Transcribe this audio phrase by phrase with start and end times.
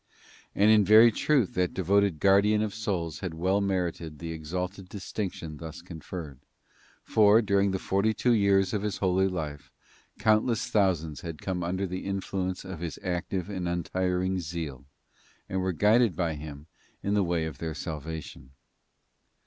[0.55, 5.57] And in very truth that devoted guardian of souls had well merited the exalted distinction
[5.57, 6.39] thus conferred;
[7.03, 9.71] for, during the forty two years of his holy life,
[10.17, 14.85] countless thousands had come under the influence of his active and untiring zeal,
[15.47, 16.65] and were guided by him
[17.03, 18.53] in the way of their salvation.